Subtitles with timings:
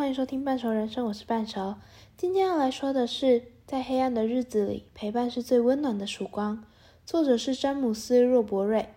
[0.00, 1.74] 欢迎收听半熟人生，我是半熟。
[2.16, 6.64] 今天要来说的是，在黑暗的日子里，陪伴是最温暖的曙光。
[7.04, 8.94] 作者是詹姆斯·若伯瑞。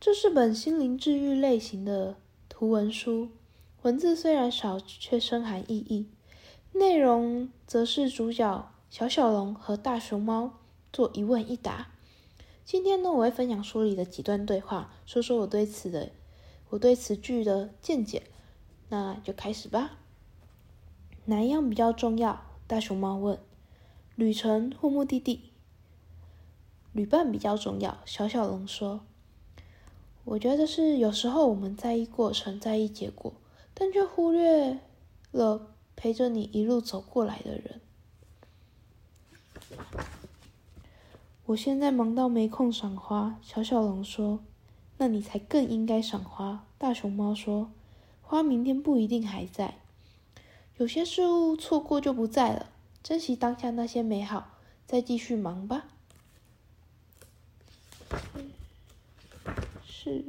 [0.00, 2.16] 这是本心灵治愈类型的
[2.48, 3.28] 图文书，
[3.82, 6.08] 文字虽然少，却深含意义。
[6.72, 10.60] 内容则是主角小小龙和大熊猫
[10.90, 11.88] 做一问一答。
[12.64, 16.08] 今天呢，我会分享书里的几段对话，说说我对此的
[16.70, 18.22] 我对此句的见解。
[18.88, 19.98] 那就开始吧。
[21.26, 22.40] 哪一样比较重要？
[22.66, 23.38] 大熊猫问。
[24.14, 25.50] 旅程或目的地？
[26.92, 27.98] 旅伴比较重要。
[28.04, 29.00] 小小龙说。
[30.24, 33.32] 我觉得是有时候我们在意过程，在意结果，
[33.74, 34.78] 但却忽略
[35.32, 37.80] 了陪着你一路走过来的人。
[41.46, 43.38] 我现在忙到没空赏花。
[43.42, 44.40] 小小龙说。
[44.98, 46.64] 那你才更应该赏花。
[46.78, 47.70] 大熊猫说。
[48.22, 49.78] 花明天不一定还在，
[50.78, 52.70] 有些事物错过就不在了，
[53.02, 55.86] 珍惜当下那些美好，再继续忙吧。
[59.86, 60.22] 是，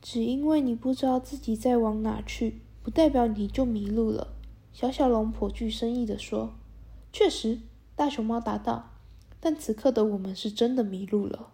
[0.00, 4.34] 只因为你不知道自己在往哪去，不代表你就迷路了。
[4.72, 6.54] 小小龙颇具深意的说
[7.12, 7.60] ：“确实。”
[7.94, 8.90] 大熊猫答道
[9.38, 11.52] ：“但此刻的我们是真的迷路了。”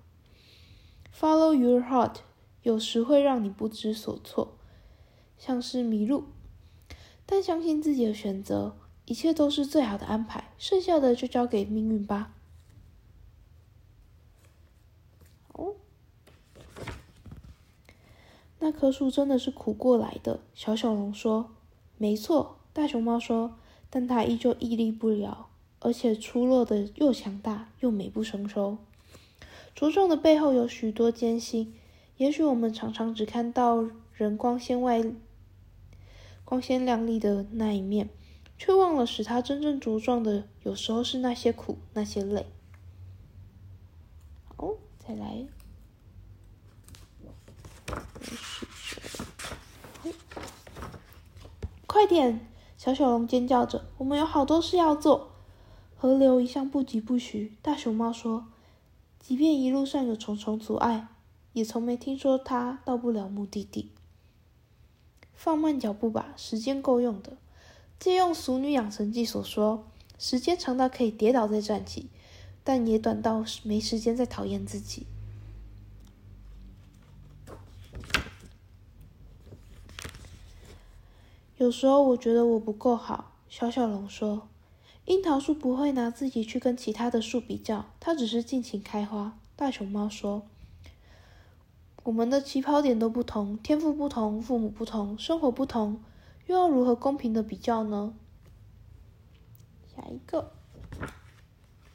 [1.14, 2.16] Follow your heart，
[2.68, 4.58] 有时会让你不知所措，
[5.38, 6.24] 像是迷路。
[7.24, 12.34] 但相信自己的选择，一切都是最好的安排，剩下的就交给命运吧。
[15.54, 15.76] 哦，
[18.58, 20.40] 那棵树真的是苦过来的。
[20.54, 21.48] 小小龙说
[21.96, 23.56] ：“没错。”大熊猫说
[23.88, 25.48] ：“但它依旧屹立不摇，
[25.80, 28.76] 而且出落的又强大又美不胜收。”
[29.74, 31.74] 茁壮的背后有许多艰辛，
[32.18, 35.02] 也许我们常常只看到人光鲜外、
[36.44, 38.10] 光鲜亮丽的那一面，
[38.58, 42.46] 却忘了使他真正茁壮的，有时候是那些苦、那些累。
[44.56, 45.46] 好，再来，
[51.86, 52.44] 快点！
[52.76, 55.30] 小小龙尖叫着：“我们有好多事要做。”
[55.96, 58.46] 河流一向不疾不徐，大熊猫说。
[59.20, 61.08] 即便一路上有重重阻碍，
[61.58, 63.90] 也从没听说他到不了目的地。
[65.34, 67.36] 放慢脚步吧，时间够用的。
[67.98, 69.84] 借用《俗女养成记》所说，
[70.18, 72.08] 时间长到可以跌倒再站起，
[72.62, 75.06] 但也短到没时间再讨厌自己。
[81.56, 84.48] 有时候我觉得我不够好，小小龙说。
[85.06, 89.38] 樱桃树不会拿自己去跟其他的树比较，它只是尽情开花。
[89.56, 90.46] 大熊猫说
[92.08, 96.00] ：“我们的起跑点都不同，天赋不同，父母不同，生活不同，
[96.46, 98.14] 又要如何公平的比较呢？”
[99.94, 100.50] 下一个，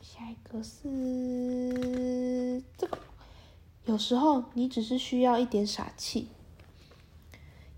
[0.02, 3.00] 下一个是这个。
[3.86, 6.28] 有时候你只是需要一点傻气。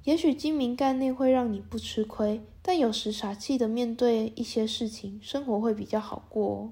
[0.03, 6.71] 也许精明干练会让你不吃亏，但有时傻气的面对一些事情，生活会比较好过哦。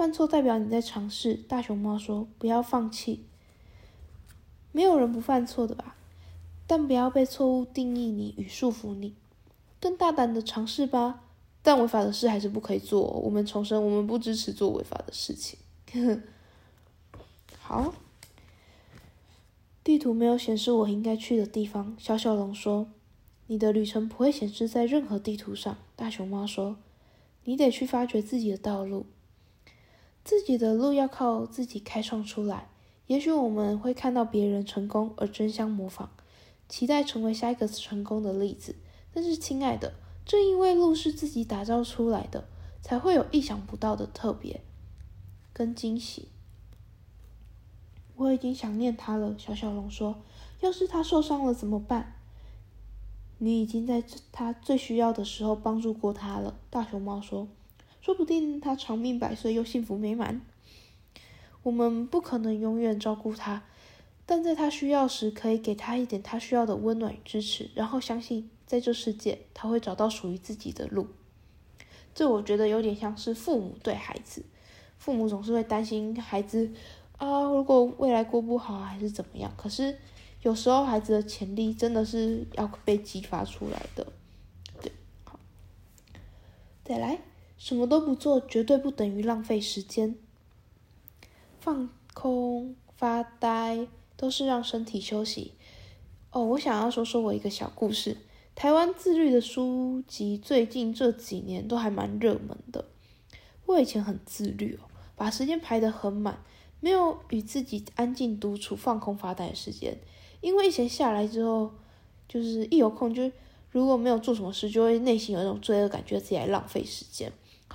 [0.00, 3.26] 犯错代表你在尝试，大熊猫说：“不要放弃。”
[4.72, 5.94] 没有人不犯错的吧？
[6.66, 9.14] 但不要被错误定义你与束缚你，
[9.78, 11.24] 更大胆的尝试吧。
[11.60, 13.02] 但违法的事还是不可以做。
[13.02, 15.58] 我们重申，我们不支持做违法的事情。
[17.60, 17.92] 好。
[19.84, 22.88] 地图没有显示我应该去的地方，小小龙说
[23.48, 26.78] ：“你的旅程不会显示在任何地图上。”大熊猫说
[27.44, 29.04] ：“你得去发掘自己的道路，
[30.30, 32.68] 自己的路要靠自己开创出来。
[33.08, 36.06] 也许我们会看到别人成功而争相模仿，
[36.68, 38.76] 期待成为下一个成功的例子。
[39.12, 42.44] 但是，亲爱的，正因为路是自己打造出来的，
[42.80, 44.60] 才会有意想不到的特别
[45.52, 46.28] 跟惊喜。”
[48.14, 50.22] 我已经想念他了，小小龙说
[50.62, 52.14] ：“要是他受伤了怎么办？”
[53.38, 57.48] 你已经在他最需要的时候帮助过他了，大熊猫说
[58.00, 60.40] ：“说不定他长命百岁又幸福美满。”
[61.62, 63.62] 我们不可能永远照顾他，
[64.24, 71.08] 但在他需要时可以给他一点他需要的温暖与支持，然后相信在这世界他会找到属于自己的路。
[72.14, 74.44] 这我觉得有点像是父母对孩子，
[74.98, 76.72] 父母总是会担心孩子。
[77.18, 79.52] 啊，如果未来过不好还是怎么样？
[79.54, 79.98] 可是
[80.40, 84.06] 有时候孩子的潜力真的是要被激发出来的。
[84.80, 84.90] 对，
[85.24, 85.38] 好，
[86.82, 87.20] 再来，
[87.60, 90.16] 什么都不做绝对不等于浪费时间。
[91.60, 93.86] 放空、发呆，
[94.16, 95.52] 都是让身体休息。
[96.30, 98.16] 哦，我想要说说我一个小故事。
[98.54, 102.86] 台湾自律的书籍最近这几年都还蛮热门的。
[103.66, 106.42] 我以前很自律哦，把时间排得很满，
[106.80, 109.98] 没有与自己安静独处、放空发呆的时间。
[110.40, 111.70] 因为以前下来之后，
[112.26, 113.30] 就是一有空就
[113.70, 117.30] 如果没有做什么事，就会内心有一种罪恶感，觉自己在浪费时间。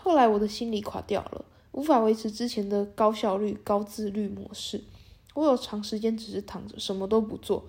[0.06, 4.84] 后来我的心理垮掉了，无法维持之前的高效率、高自律模式。
[5.34, 7.66] 我有长时间只是躺着什么都不做，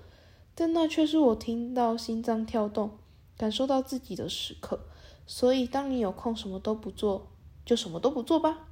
[0.54, 2.98] 但那却是我听到心脏跳动。
[3.38, 4.80] 感受到自己的时刻，
[5.26, 7.28] 所以当你有空什么都不做，
[7.64, 8.66] 就什么都不做吧，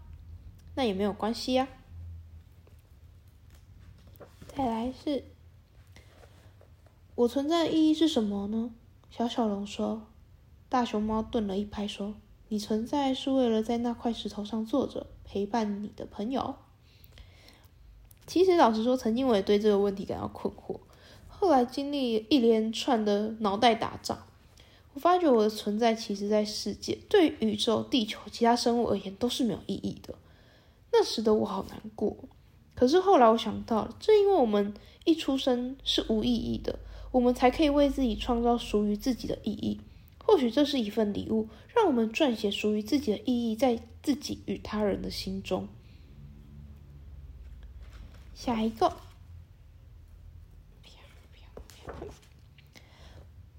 [0.74, 1.66] 那也没有关系呀。
[4.46, 5.24] 再来是，
[7.14, 8.74] 我存在的意义是什么呢？
[9.10, 10.02] 小小龙说。
[10.68, 12.14] 大熊猫顿了一拍说
[12.48, 16.54] ：“你存在是为了在那块石头上坐着，陪伴你的朋友。”
[18.26, 20.80] 其实老实说，曾经我也对这个问题感到困惑，
[21.28, 24.26] 后来经历一连串的脑袋打仗。
[24.94, 30.14] 我发觉我的存在，其实在世界对宇宙、地球、其他生物而言都是没有意义的。
[30.92, 32.16] 那时的我好难过。
[32.74, 34.72] 可是后来我想到了，正因为我们
[35.04, 36.78] 一出生是无意义的，
[37.10, 39.80] 我们才可以为自己创造属于自己的意义。
[40.26, 45.68] 或许这是一份礼物，让我们撰写属于自己的意义，在自己与他人的心中。
[48.34, 48.96] 下一个。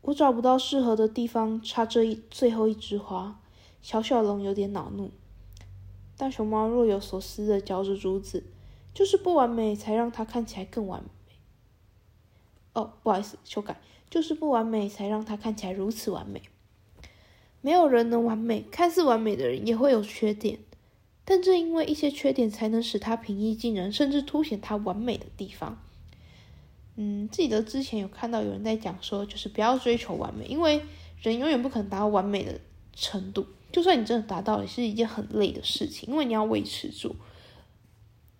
[0.02, 3.40] 我找不到适合的地方插这一最后一枝花，
[3.82, 5.12] 小小龙有点恼怒。
[6.16, 8.44] 大熊猫若有所思的嚼着竹子，
[8.94, 11.10] 就是不完美才让它看起来更完美。
[12.74, 16.42] 哦，不好意思，修改，就是不完美才让它看起来如此完美。
[17.66, 20.60] 没有人能完美，看似完美的人也会有缺点，
[21.24, 25.82] 但正因为一些缺点，才能使他平易近人，甚至凸显他完美的地方。
[26.96, 30.84] 嗯，记得之前有看到有人在讲说，就是不要追求完美，因为
[31.20, 32.62] 人永远不可能达到完美的
[32.94, 33.48] 程度。
[33.72, 37.16] 就算你真的达到，也是一件很累的事情，因为你要维持住，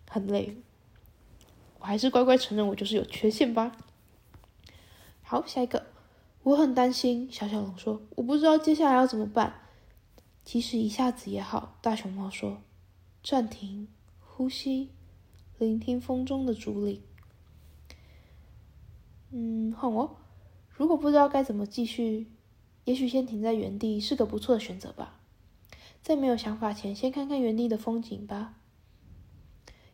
[0.08, 0.56] 很累。
[1.80, 3.76] 我还是乖乖承认我就是有缺陷吧。
[5.24, 5.84] 好，下一个，
[6.46, 7.28] 我很担心。
[7.28, 9.62] 小小龙说：“我不知道接下来要怎么办。”
[10.44, 11.76] 即使一下子也好。
[11.82, 12.62] 大熊猫说
[13.20, 13.88] ：“暂停，
[14.20, 14.90] 呼吸，
[15.58, 17.02] 聆听风中的竹林。”
[19.32, 20.18] 嗯，换我。
[20.68, 22.30] 如果不知道该怎么继续，
[22.84, 25.18] 也许先停在原地是个不错的选择吧。
[26.00, 28.54] 在没有想法前，先看看原地的风景吧。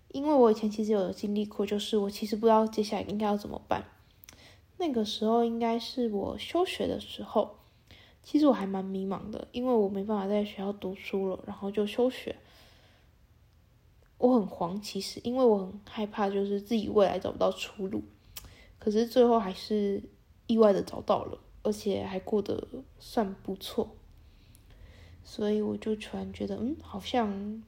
[0.09, 3.87] 因为我以前其实有经历过，就是我其实不知道接下来应该要怎么办。
[4.79, 7.57] 那个时候应该是我休学的时候，
[8.23, 12.37] 其实我还蛮迷茫的，因为我没办法在学校读书了，然后就休学。
[14.19, 18.03] 我很慌，其实因为我很害怕，就是自己未来找不到出路。
[18.79, 20.03] 可是最后还是
[20.47, 22.67] 意外的找到了，而且还过得
[22.99, 23.97] 算不错，
[25.25, 27.63] 所以我就突然觉得，嗯，好像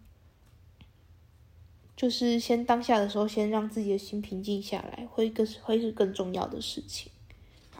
[1.96, 7.12] 就是先当下的时候，先让自己的心平静下来，会更会是更重要的事情。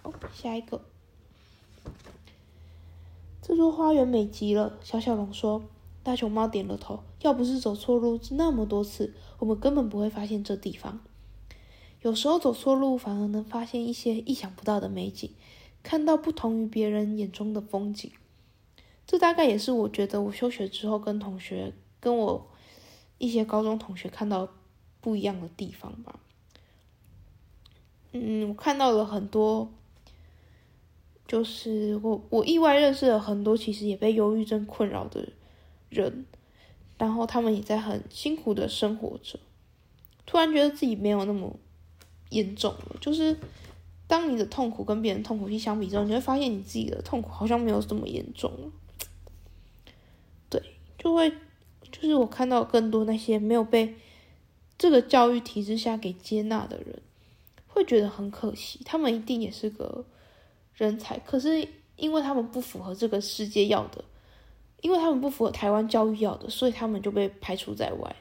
[0.02, 0.80] 好，下一个，
[3.42, 4.78] 这座花园美极了。
[4.82, 5.62] 小小龙说，
[6.02, 7.00] 大熊猫点了头。
[7.22, 11.00] 要不是走错路那么多次，我们根本不会发现这地方。
[12.02, 15.30] 有时候走错路，反而能发现一些意想不到的美景，
[15.82, 18.12] 看到不同于别人眼中的风景。
[19.06, 22.46] 这大概也是我觉得我休学之后跟同学、跟我
[23.18, 24.48] 一些高中同学看到
[25.00, 26.18] 不一样的地方吧。
[28.12, 29.70] 嗯，我看到了很多，
[31.26, 35.28] 就是我我意外认识了很多其实也被忧郁症困扰的
[35.88, 36.24] 人，
[36.98, 39.38] 然后他们也在很辛苦的生活着，
[40.24, 41.56] 突然觉得自己没有那么。
[42.30, 43.38] 严重了，就是
[44.08, 48.72] 当你的痛苦跟别人痛苦去相比之后，你会发现你自己的痛苦好像没有这么严重了。
[50.50, 50.60] 对，
[50.98, 51.32] 就会
[51.94, 53.94] 就是我看到更多那些没有被
[54.76, 57.00] 这个教育体制下给接纳的人，
[57.68, 58.80] 会觉得很可惜。
[58.84, 60.04] 他们一定也是个
[60.74, 64.04] 人才，可是因为他们不符合这个世界要的，
[64.82, 68.16] 因为他们不符合台湾教育要的，所以他们就被排除在外了。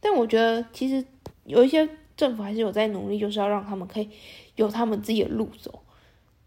[0.00, 1.04] 但我觉得其实
[1.44, 1.88] 有一些。
[2.16, 4.08] 政府还是有在努力，就是要让他们可以
[4.54, 5.80] 有他们自己的路走。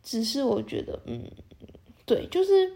[0.01, 1.29] 只是我觉得，嗯，
[2.05, 2.71] 对，就是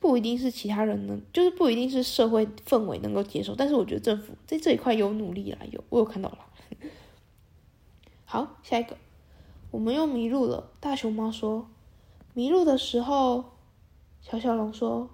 [0.00, 6.38] 不一定是其他人能，就是不一定是社会氛围能够接受，但是我觉得政府在这一块有努力啦，有我有看到了。
[8.24, 8.96] 好，下一个，
[9.72, 10.70] 我们又迷路了。
[10.78, 11.68] 大熊猫说，
[12.34, 13.56] 迷路的时候，
[14.20, 15.10] 小小龙说，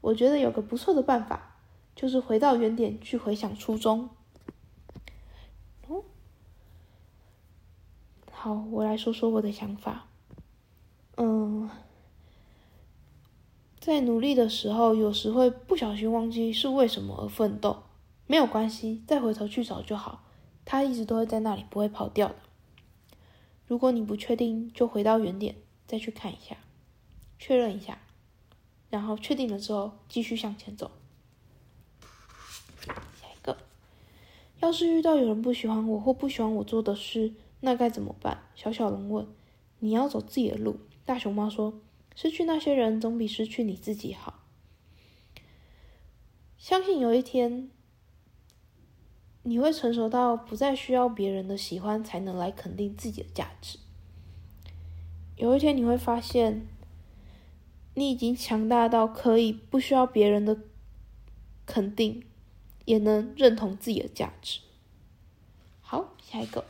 [0.00, 1.56] 我觉得有个不错的办法，
[1.94, 4.08] 就是回到原点去回想初衷。
[5.88, 6.02] 哦，
[8.30, 10.06] 好，我来说说我的想法。
[11.16, 11.68] 嗯。
[13.84, 17.82] 在努力的时候，有时会不小心忘记是为什么而奋斗，
[18.26, 20.24] 没有关系，再回头去找就好。
[20.64, 22.36] 它一直都会在那里，不会跑掉的。
[23.66, 26.56] 如果你不确定，就回到原点，再去看一下，
[27.38, 27.98] 确认一下，
[28.88, 30.90] 然后确定了之后，继续向前走。
[32.86, 33.58] 下一个，
[34.60, 38.44] 要是遇到有人不喜欢我或不喜欢我做的事，那该怎么办？
[38.54, 39.26] 小小龙问。
[39.80, 40.78] 你要走自己的路。
[41.04, 41.74] 大熊猫说
[42.14, 44.42] ：“失去那些人，总比失去你自己好。
[46.56, 47.70] 相信有一天。”
[49.46, 53.78] 你会成熟到不再需要别人的喜欢才能来肯定自己的价值。
[55.36, 56.66] 有一天你会发现，
[57.92, 60.56] 你已经强大到可以不需要别人的
[61.66, 62.24] 肯定，
[62.86, 64.60] 也能认同自己的价值。
[65.82, 66.64] 好，下一个。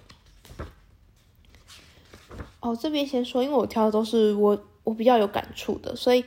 [2.59, 6.25] 哦，这边先说，因为我挑的都是我我比较有感触的，所以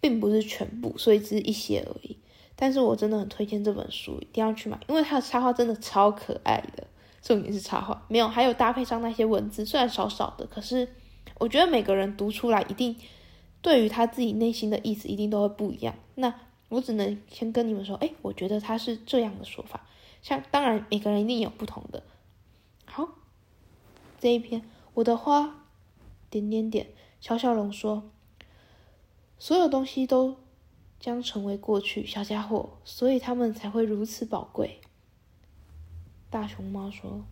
[0.00, 2.18] 并不是全部，所以只是一些而已。
[2.54, 6.86] 但是我真的很推荐这本书，一定要去买，因为它的插画真的超可爱的。
[7.22, 10.88] 重点是插画，没有，还有搭配上那些文字，虽然少少的，可是
[11.38, 12.96] 我觉得每个人读出来，一定
[13.60, 15.94] 对于他自己内心的意思，一定都会不一样。
[16.16, 16.34] 那
[16.68, 19.86] 我只能先跟你们说，哎，我觉得他是这样的说法。
[20.20, 22.02] 像当然每个人一定有不同的。
[22.84, 23.08] 好，
[24.18, 24.62] 这一篇
[24.94, 25.64] 我的花
[26.28, 26.88] 点点点，
[27.22, 28.10] 小小龙说，
[29.38, 30.36] 所有东西都。
[31.00, 34.78] 将成为过去，小家伙，所以他们才会如此宝贵。
[36.30, 37.24] 大熊猫说：“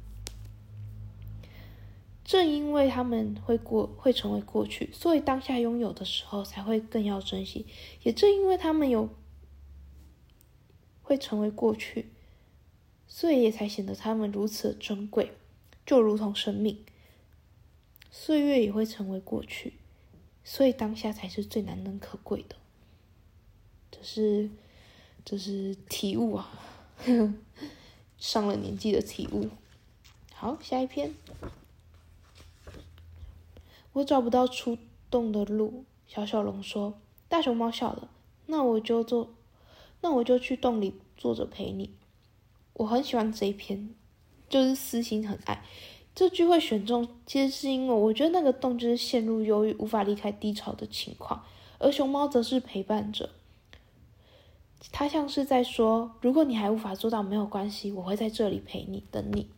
[2.26, 7.64] 正因为他们会过，会成为过去，所以当下拥有的时候才会更要珍惜。
[8.02, 9.08] 也正因为他们有
[11.02, 12.10] 会成为过去，
[13.06, 15.30] 所以也才显得他们如此珍贵，
[15.86, 16.84] 就如同生命。
[18.10, 19.74] 岁月也会成为过去，
[20.44, 22.56] 所以当下才是最难能可贵的。”
[23.90, 24.50] 这是，
[25.24, 26.50] 这是体悟啊，
[28.18, 29.48] 上了年纪的体悟。
[30.34, 31.14] 好，下一篇。
[33.92, 34.78] 我找不到出
[35.10, 36.98] 洞的路，小小龙说。
[37.28, 38.10] 大熊猫笑了。
[38.46, 39.34] 那我就坐，
[40.00, 41.94] 那我就去洞里坐着陪你。
[42.72, 43.94] 我很喜欢这一篇，
[44.48, 45.64] 就是私心很爱。
[46.14, 51.44] 这句会选中，其实是因为我觉得那个洞就是陷入忧郁、无法离开低潮的情况，
[51.78, 53.30] 而熊猫则是陪伴者。
[54.92, 59.48] 他像是在说：“如果你还无法做到，没有关系，我会在这里陪你，等你。”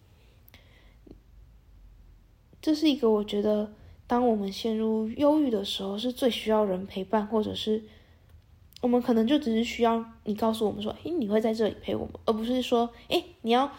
[2.60, 3.72] 这是一个我觉得，
[4.06, 7.84] 当我们陷入忧郁的时候，是最需要人陪伴，或者是
[8.80, 13.72] 我们可能就只是需要你告诉我们说：“诶，你会在这里陪我们。”而不是说：“诶，你要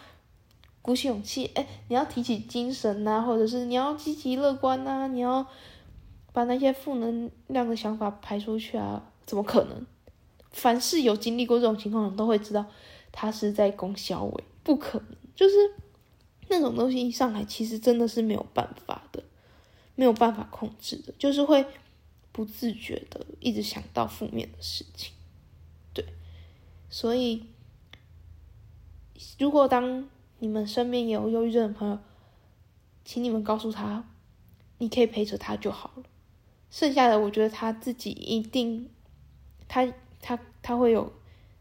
[0.84, 5.46] 鼓起勇气，诶，你要提起精神呐，或者是你要积极乐观呐，你要
[6.30, 9.10] 把那些负能量的想法排出去啊？
[9.24, 9.86] 怎么可能？”
[10.52, 12.66] 凡是有经历过这种情况的人都会知道，
[13.10, 15.54] 他是在攻小伟，不可能，就是
[16.48, 19.24] 那种东西一上来，其实真的是没有办法的，
[19.94, 21.64] 没有办法控制的，就是会
[22.30, 25.14] 不自觉的一直想到负面的事情，
[25.94, 26.04] 对，
[26.90, 27.46] 所以
[29.38, 30.06] 如果当
[30.38, 31.98] 你们身边有忧郁症的朋友，
[33.04, 34.04] 请你们告诉他，
[34.78, 36.04] 你可以陪着他就好了，
[36.70, 38.90] 剩下的我觉得他自己一定，
[39.68, 39.92] 他。
[40.26, 41.12] 他他会有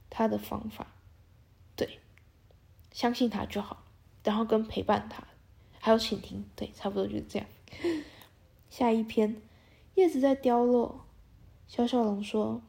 [0.09, 0.87] 他的方法，
[1.75, 1.99] 对，
[2.93, 3.83] 相信他就好，
[4.23, 5.27] 然后跟陪伴他，
[5.81, 7.47] 还有倾听，对，差不多就是这样。
[8.69, 9.41] 下一篇，
[9.95, 11.03] 叶子在凋落，
[11.67, 12.61] 小小龙说：“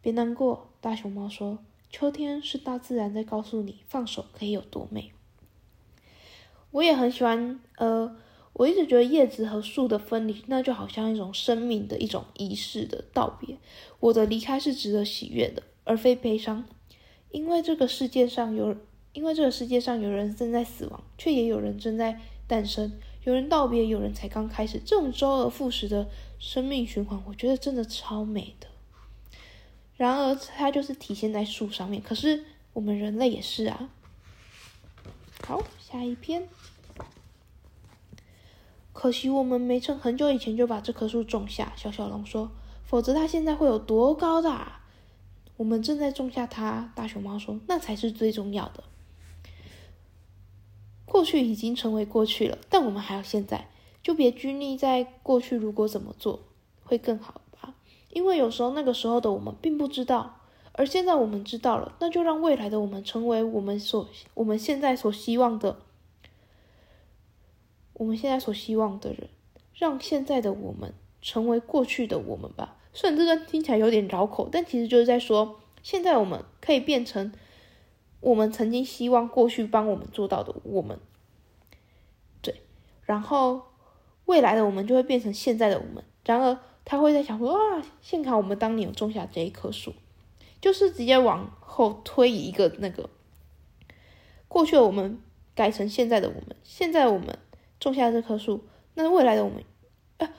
[0.00, 1.58] 别难过。”大熊猫说
[1.96, 5.12] ：“秋天是大自然在告诉你，放手可以有多美。”
[6.72, 8.16] 我也很喜欢，呃。
[8.54, 13.58] 我一直觉得叶子和树的分离，那就好像一种生命的一种仪式的道别。
[13.98, 16.64] 我的离开是值得喜悦的，而非悲伤，
[17.30, 18.76] 因为这个世界上有，
[19.12, 22.92] 因为这个世界上有人正在死亡，却也有人正在诞生。
[23.24, 24.80] 有人道别，有人才刚开始。
[24.84, 26.08] 这种周而复始的
[26.38, 28.68] 生命循环，我觉得真的超美的。
[29.96, 32.02] 然而，它就是体现在树上面。
[32.02, 33.88] 可是我们人类也是啊。
[35.46, 36.48] 好，下一篇。
[38.92, 42.50] 可惜我们没趁很久以前就把这棵树种下，小小龙说。
[42.84, 44.80] 否则它现在会有多高大？
[45.56, 47.60] 我们正在种下它，大熊猫说。
[47.66, 48.84] 那才是最重要的。
[51.04, 53.68] 过去已经成为过去了，但我们还要现在，
[54.02, 55.54] 就别拘泥在过去。
[55.54, 56.40] 如果怎么做
[56.82, 57.40] 会更好？
[58.14, 60.40] 因为有时候那个时候的我们并不知道，
[60.72, 65.76] 而现在我们知道了，那就让未来的我们成为我们所我们现在所希望的。
[67.92, 69.28] 我们现在所希望的人，
[69.74, 72.76] 让现在的我们成为过去的我们吧。
[72.92, 77.32] 虽然这段听起来有点绕口，但其实就是在说，现在我们可以变成
[78.20, 80.98] 我们曾经希望过去帮我们做到的我们。
[82.42, 82.62] 对，
[83.02, 83.62] 然后
[84.24, 86.02] 未来的我们就会变成现在的我们。
[86.24, 89.94] 然而，他会在想说啊，幸好我们当年有种下这一棵树，
[90.60, 93.08] 就是直接往后推移一个那个
[94.48, 95.20] 过去的我们
[95.54, 97.38] 改成现在的我们，现在我们。
[97.80, 98.64] 种下这棵树，
[98.94, 99.62] 那未来的我们，
[100.16, 100.32] 呃，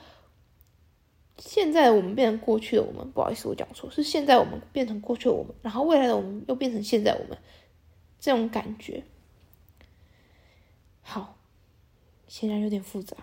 [1.38, 7.38] 现在我们变成过去的我们，不好意思，我讲错，是现在我们变成过去的我们，然后未来的我们又变成现在我们，
[8.18, 9.04] 这种感觉，
[11.02, 11.36] 好，
[12.26, 13.16] 显然有点复杂，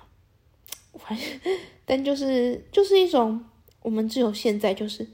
[0.95, 1.27] 反正，
[1.85, 3.43] 但就是就是一种，
[3.81, 5.07] 我们只有现在就是。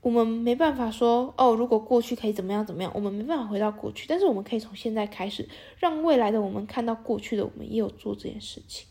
[0.00, 5.46] 我们没办法说哦，如果过去可以怎么样怎么样，我们没办法回到过去，但是我们可以从现在开始，
[5.76, 8.86] 让未来的我们看到过去的我们也有做这件事情。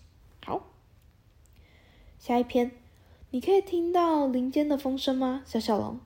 [0.45, 0.67] 好，
[2.19, 2.71] 下一篇，
[3.31, 5.97] 你可以听到林间的风声吗，小小龙？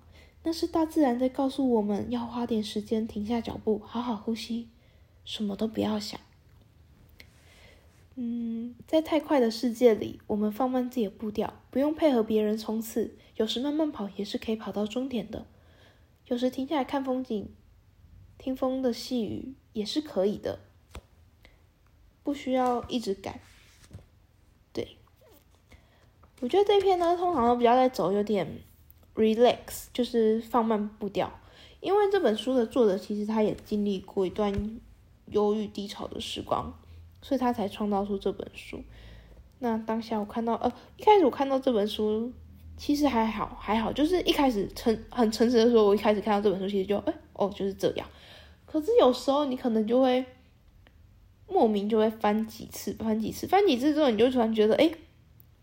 [0.44, 4.70] 那是大自然在告诉我们要花点时间停下脚步，好好呼吸，
[5.26, 6.20] 什么都不要想。
[8.16, 13.16] 嗯，在太快的世界里，我们放慢自己的步调，不用配合别人冲刺。
[13.38, 15.46] 有时慢慢跑也是可以跑到终点的，
[16.28, 17.50] 有时停下来看风景、
[18.38, 20.60] 听风的细语也是可以的，
[22.22, 23.40] 不需要一直赶。
[24.74, 24.98] 对，
[26.42, 28.60] 我觉得这篇呢，通常都比较在走有点
[29.16, 31.40] relax，就是放慢步调。
[31.80, 34.80] 因为这本书的作者其实他也经历过一段
[35.28, 36.78] 忧郁低潮的时光，
[37.22, 38.84] 所以他才创造出这本书。
[39.60, 42.32] 那当下我看到，呃，一开始我看到这本书。
[42.78, 48.08] 其实还好，还好，就是一开始诚很诚实的说，我一开始看到这本书，其实就哎哦就是这样。
[48.66, 50.26] 可是有时候你可能就会
[51.48, 54.92] 莫名就会翻几次，翻几次，翻几次之后，你就突然觉得哎，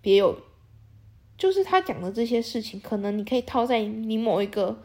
[0.00, 0.38] 别有，
[1.37, 4.80] 就是他讲的这些事情，可能你可以套在你某一个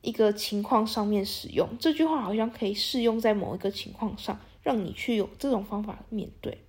[0.00, 1.68] 一个情况上面使用。
[1.78, 6.64] 这句话好像可以适用在某一个情况上，让你去有这种方法面对，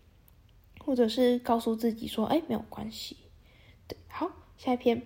[0.79, 3.17] 或者是告诉自己说，哎，没有关系。
[3.87, 5.03] 对好，下一篇，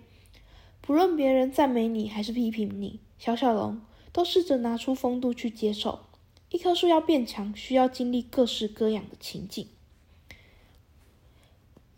[0.80, 3.80] 不论别人赞美你还是批评你，小小龙
[4.12, 6.06] 都试着拿出风度去接受。
[6.50, 9.68] 一棵树要变强，需要经历各式各样的情境。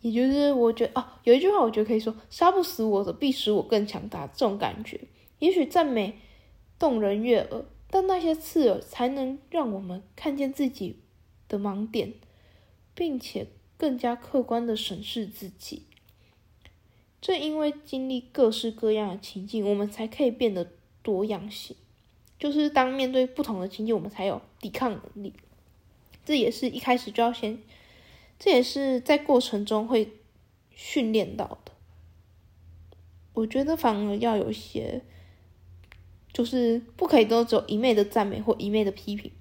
[0.01, 4.27] 也就是我觉得哦，有一句话我觉得可以说：杀不死我的，必使我更强大。
[4.27, 4.99] 这种感觉，
[5.39, 6.19] 也许赞美
[6.77, 10.97] 动人悦耳，但那些刺耳才能让我们看见自己
[11.47, 12.13] 的盲点，
[12.95, 13.45] 并且
[13.77, 15.83] 更加客观的审视自己。
[17.19, 20.71] 正因为经历各式各样的情境，我们才可以变得
[21.03, 21.75] 多样性。
[22.39, 25.33] 就是当面对不同的情境，我们才有抵抗力。
[26.25, 27.59] 这也是一开始就要先，
[28.39, 30.13] 这也是在过程中会
[30.71, 31.73] 训练到的。
[33.33, 35.03] 我觉得反而要有些，
[36.33, 39.31] 就是不可以都只有一昧的赞美或一昧的批评，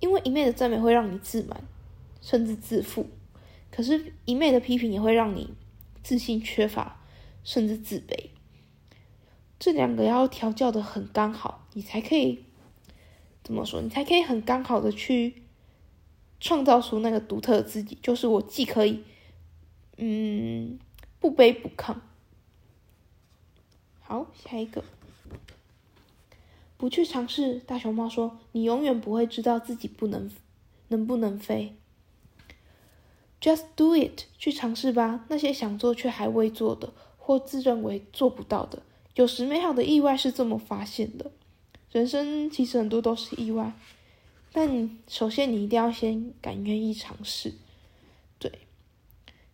[0.00, 1.62] 因为一昧的赞美会让你自满，
[2.20, 3.04] 甚至自负；
[3.70, 5.54] 可是，一昧的批评也会让你。
[6.02, 7.00] 自信缺乏，
[7.42, 8.28] 甚至自卑，
[9.58, 12.44] 这两个要调教的很刚好，你才可以
[13.42, 13.82] 怎么说？
[13.82, 15.42] 你才可以很刚好的去
[16.38, 17.98] 创造出那个独特的自己。
[18.00, 19.02] 就是我既可以，
[19.96, 20.78] 嗯，
[21.18, 21.96] 不卑不亢。
[23.98, 24.84] 好，下一个，
[26.76, 27.60] 不去尝试。
[27.60, 30.30] 大熊猫说：“你永远不会知道自己不能，
[30.88, 31.74] 能不能飞。”
[33.40, 35.24] Just do it，去尝试吧。
[35.28, 38.82] 那些想做却还未做的，或自认为做不到的，
[39.14, 41.30] 有时美好的意外是这么发现的。
[41.92, 43.72] 人生其实很多都是意外，
[44.52, 47.52] 但首先你一定要先敢愿意尝试。
[48.38, 48.50] 对，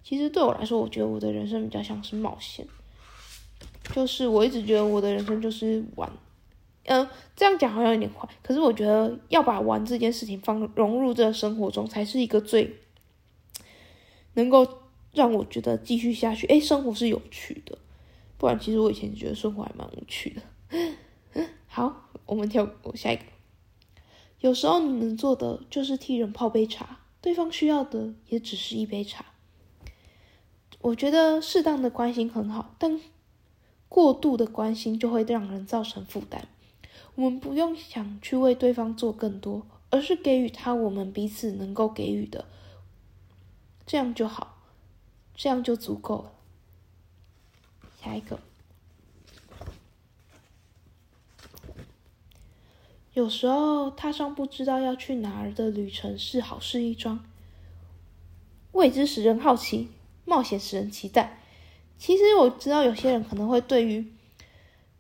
[0.02, 2.66] 其实对我来说，我觉得我的人生比较像是冒险。
[3.92, 6.11] 就是我一直觉得我的人生就是玩，
[6.84, 12.78] 嗯，这样讲好像有点快，可是我觉得要把玩这件事情放融入这个生活中，才是一个最。
[14.34, 14.66] 能够
[15.12, 17.76] 让我觉得继续下去，哎，生活是有趣的，
[18.38, 21.46] 不然其实我以前觉得生活还蛮无趣的。
[21.68, 23.22] 好，我们跳下一个。
[24.40, 29.26] 有时候你能做的就是替人泡杯茶，对方需要的也只是一杯茶。
[30.80, 32.98] 我觉得适当的关心很好，但
[33.88, 36.48] 过度的关心就会让人造成负担。
[37.14, 42.46] 我们不用想去为对方做更多，而是给予他我们彼此能够给予的。
[43.87, 44.62] 这样就好，
[45.35, 46.33] 这样就足够了。
[48.03, 48.40] 下一个，
[53.12, 57.25] 有时候踏上不知道要去哪儿的旅程是好事一桩。
[58.72, 59.90] 未知使人好奇，
[60.25, 61.40] 冒险使人期待。
[61.98, 64.11] 其实我知道有些人可能会对于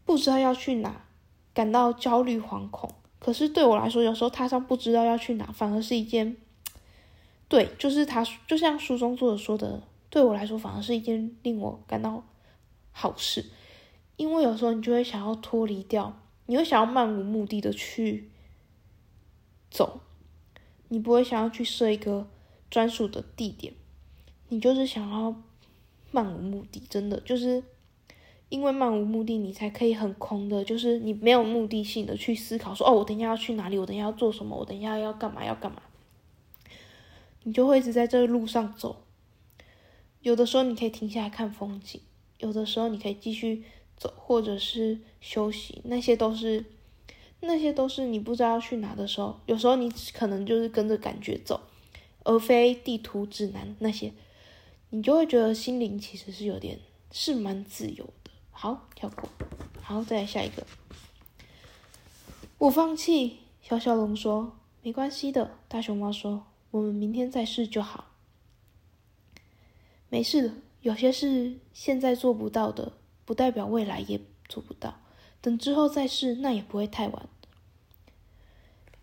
[0.04, 1.06] 不知道要去哪
[1.54, 6.36] 感到焦虑惶恐，可是对我来说，有时候踏上不知道要去哪，反而是一件，
[7.48, 12.24] 对，就是他就像书中作者说的，对我来说反而是一件令我感到
[12.90, 13.44] 好事，
[14.16, 18.30] 因为有时候你就会想要脱离掉，你会想要漫无目的的去
[19.70, 20.00] 走，
[20.88, 22.26] 你不会想要去设一个
[22.70, 23.74] 专属的地点，
[24.48, 25.34] 你就是想要
[26.10, 27.62] 漫无目的，真的就是。
[28.52, 35.80] 因为漫无目的，你才可以很空的，就是你没有目的性的去思考，说哦，我等一下要去哪里，我等一下要做什么，我等一下要干嘛要干嘛，
[37.44, 39.04] 你就会一直在这路上走。
[40.20, 41.98] 有的时候你可以停下来看风景，
[42.40, 43.64] 有的时候你可以继续
[43.96, 46.66] 走，或者是休息，那些都是
[47.40, 51.58] 那些都是你不知道要去哪的时候，有时候你可能就是跟着感觉走，
[52.24, 54.12] 而非地图指南那些，
[54.90, 56.78] 你就会觉得心灵其实是有点
[57.10, 58.06] 是蛮自由。
[58.52, 59.28] 好，跳过。
[59.82, 60.64] 好，再来下一个。
[62.58, 63.38] 我放弃。
[63.60, 68.06] 小小龙说：“没关系的。”大熊猫说：“我们明天再试就好。”
[70.10, 72.92] 没事的，有些事现在做不到的，
[73.24, 75.00] 不代表未来也做不到。
[75.40, 77.28] 等之后再试，那也不会太晚。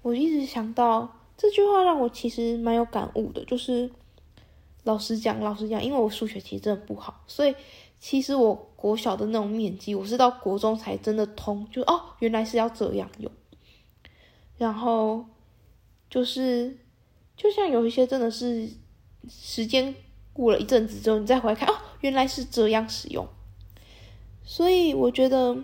[0.02, 3.44] 我一直想到这句话，让我其实蛮有感悟的。
[3.46, 3.90] 就是
[4.84, 7.56] 老实讲，老实讲，因为我数学其实真的不好，所以。
[8.00, 13.30] 其实我国小的那种面积，我是到国中才真的通，就哦，原来是要这样用。
[14.58, 15.26] 然后
[16.10, 16.78] 就是，
[17.36, 18.70] 就像有一些真的是
[19.28, 19.94] 时间
[20.32, 23.28] 过了一阵子之后，你再回来看，哦，原来是这样使用。
[24.46, 25.58] 所以我觉得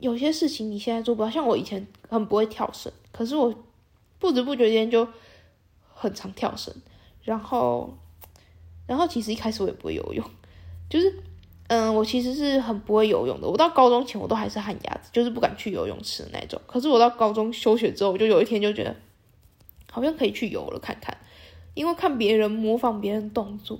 [0.00, 3.54] 有些事情你现在做不到，像我以前很不会跳绳，可是我
[4.18, 5.06] 不知不觉间就
[5.94, 6.74] 很常跳绳，
[7.22, 7.96] 然后。
[8.86, 10.24] 然后其实一开始我也不会游泳，
[10.88, 11.12] 就是，
[11.66, 13.48] 嗯，我其实是很不会游泳的。
[13.48, 16.60] 我到高中前我都还是旱鸭子，就是不敢去游泳池的那种。
[16.66, 18.94] 可是我到高中休学之后，我就有一天就觉得，
[19.90, 21.16] 好像可以去游了看看，
[21.74, 23.76] 因为看别人模仿别人动作，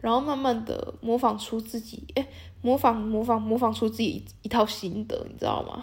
[0.00, 2.28] 然后慢慢的模仿出自己，哎，
[2.60, 5.82] 模仿模仿模仿出自己一套心得，你知道吗？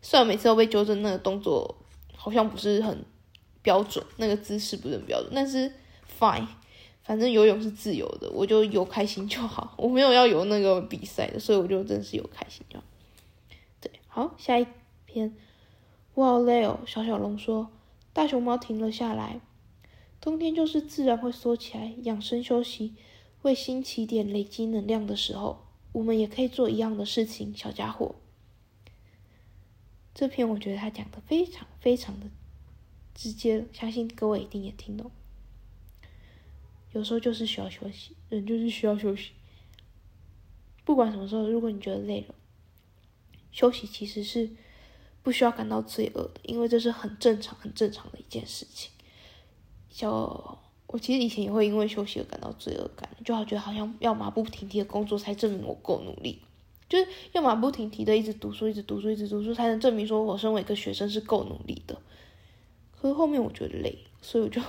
[0.00, 1.76] 虽然每次都被纠正那个动作
[2.16, 3.04] 好像不是很
[3.60, 5.70] 标准，那个姿势不是很标准，但是
[6.18, 6.46] fine。
[7.04, 9.74] 反正游泳是自由的，我就游开心就好。
[9.76, 12.84] 我没有要游那个比赛的，所以我就真是游开心就好。
[13.78, 14.66] 对，好，下一
[15.04, 15.36] 篇。
[16.14, 17.70] 我好累哦，小小龙说。
[18.14, 19.40] 大熊猫停了下来。
[20.20, 22.94] 冬天就是自然会缩起来，养生休息，
[23.42, 25.66] 为新起点累积能量的时候。
[25.92, 28.14] 我们也可以做一样的事情，小家伙。
[30.14, 32.26] 这篇我觉得他讲的非常非常的
[33.14, 35.10] 直接，相信各位一定也听懂。
[36.94, 39.32] 有时候就是需要休息，人就是需要休息。
[40.84, 42.34] 不管什么时候，如果你觉得累了，
[43.50, 44.48] 休息其实是
[45.22, 48.92] 不需要感到罪恶的，因为这是很正常、很正常的一件事情。
[49.90, 50.08] 就
[50.86, 56.40] 我其实以前也会因为休息而感到罪恶感，就好觉得好像要马不停蹄的工作才证明我够努力，
[56.88, 62.00] 就是要马不停蹄的一直读书、一直读书、一直读书，才能证明说我身为一个学生是够努力的。
[62.92, 64.60] 可是后面我觉得累，所以我就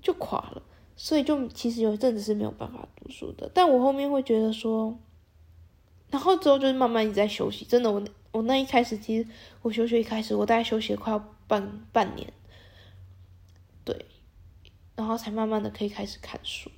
[0.00, 0.62] 就垮了。
[1.00, 4.98] 所以就其实有一阵子是没有办法读书的，但我后面会觉得说，
[6.10, 7.64] 然后之后就是慢慢一直在休息。
[7.64, 9.28] 真的，我我那一开始其实
[9.62, 12.32] 我休学一开始，我大概休息了快要半半年，
[13.84, 14.06] 对，
[14.96, 16.68] 然后才慢慢的可以开始看书。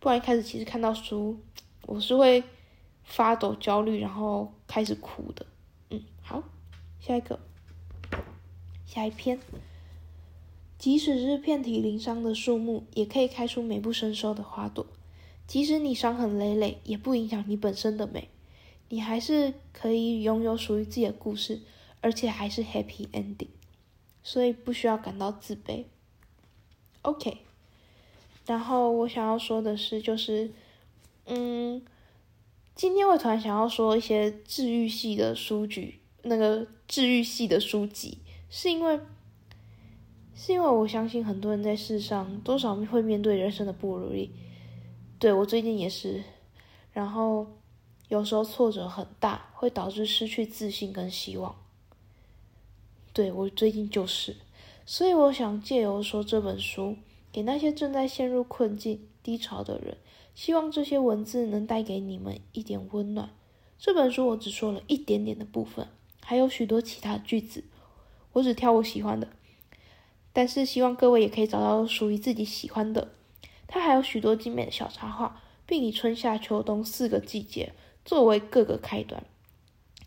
[0.00, 1.38] 不然一开始其实看到书，
[1.86, 2.42] 我是会
[3.04, 5.46] 发抖、焦虑，然后开始哭的。
[5.90, 6.42] 嗯，好，
[6.98, 7.38] 下一个，
[8.84, 9.38] 下一篇。
[10.84, 14.86] 即使是遍体鳞伤的树木，也可以开出美不胜收的花朵。
[15.46, 18.28] 即使你伤痕累累，也不影响你本身的美。
[18.90, 21.62] 你还是可以拥有属于自己的故事，
[22.02, 23.46] 而且还是 happy ending。
[24.22, 25.84] 所以不需要感到自卑。
[27.00, 27.38] OK。
[28.44, 30.52] 然后我想要说的是，就是，
[31.24, 31.82] 嗯，
[32.74, 35.94] 今天我突然想要说一些治愈系的书籍，
[36.24, 38.18] 那个治愈系的书籍，
[38.50, 39.00] 是因为。
[40.36, 44.30] 是因为我相信很多人在世上多少会面对人生的不如意，
[45.18, 46.24] 对我最近也是，
[46.92, 47.46] 然后
[48.08, 51.54] 有时候挫折很大，会导致失去自信跟希望。
[53.12, 54.36] 对我最近就是，
[54.84, 56.96] 所以我想借由说这本书，
[57.30, 59.96] 给那些正在陷入困境、低潮的人，
[60.34, 63.30] 希望这些文字能带给你们一点温暖。
[63.78, 65.86] 这本书我只说了一点点的部分，
[66.20, 67.62] 还有许多其他句子，
[68.32, 69.28] 我只挑我喜欢的。
[70.34, 73.12] 但是希望各位也可以找到属于自己喜欢的。
[73.66, 77.72] 它还有许多精美的小插画，并以春夏秋冬四个季节
[78.04, 79.24] 作为各个开端。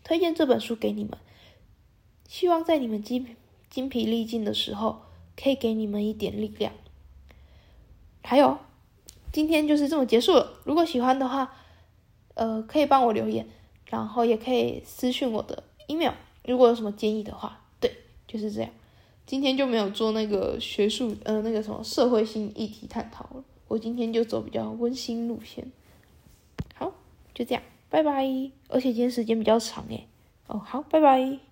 [0.04, 1.18] 推荐这本书给你们，
[2.28, 3.36] 希望在你们精
[3.68, 5.02] 精疲力尽的时候，
[5.36, 6.72] 可以给你们一点力量。
[8.22, 8.58] 还有，
[9.32, 10.60] 今天就是这么结束了。
[10.64, 11.54] 如果喜欢的话，
[12.34, 13.48] 呃，可以帮我留言，
[13.86, 16.12] 然后也可以私信我的 email。
[16.44, 17.92] 如果有什么建议的话，对，
[18.26, 18.70] 就是这样。
[19.28, 23.44] 今天就没有做那个学术，呃，那个什么社会性议题探讨了。
[23.68, 25.70] 我今天就走比较温馨路线。
[26.74, 26.94] 好，
[27.34, 28.24] 就这样，拜拜。
[28.68, 30.06] 而且今天时间比较长诶。
[30.46, 31.47] 哦，好，拜拜。